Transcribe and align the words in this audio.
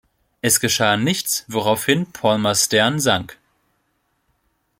Es 0.41 0.59
geschah 0.59 0.97
nichts, 0.97 1.45
woraufhin 1.47 2.11
Palmers 2.11 2.65
Stern 2.65 2.99
sank. 2.99 3.37